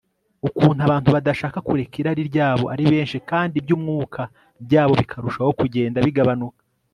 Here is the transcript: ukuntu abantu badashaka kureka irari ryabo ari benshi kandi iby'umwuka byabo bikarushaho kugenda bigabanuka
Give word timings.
ukuntu 0.47 0.79
abantu 0.87 1.09
badashaka 1.15 1.57
kureka 1.67 1.95
irari 2.01 2.21
ryabo 2.29 2.65
ari 2.73 2.83
benshi 2.91 3.17
kandi 3.29 3.53
iby'umwuka 3.57 4.21
byabo 4.65 4.93
bikarushaho 5.01 5.51
kugenda 5.59 5.99
bigabanuka 6.07 6.61